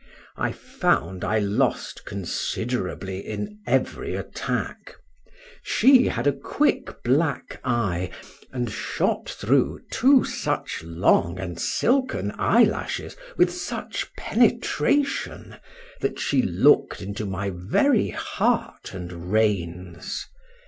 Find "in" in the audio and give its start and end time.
3.19-3.59